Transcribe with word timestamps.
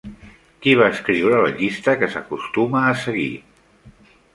Qui 0.65 0.73
va 0.79 0.87
escriure 0.93 1.43
la 1.45 1.53
llista 1.61 1.97
que 2.01 2.11
s'acostuma 2.17 2.87
a 2.95 2.99
seguir? 3.07 3.33